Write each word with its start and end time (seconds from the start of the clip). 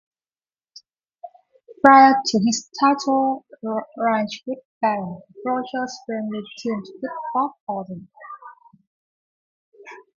Prior 1.85 2.15
to 2.25 2.39
his 2.43 2.71
title 2.79 3.45
reign 3.61 4.25
with 4.47 4.57
Barend, 4.83 5.21
Rogers 5.45 5.95
frequently 6.07 6.41
teamed 6.57 6.87
with 6.99 7.11
Bob 7.35 7.51
Orton. 7.67 8.09